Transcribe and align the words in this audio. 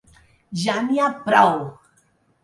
Ja 0.61 0.77
n’hi 0.85 0.97
ha 1.01 1.09
prou. 1.27 1.59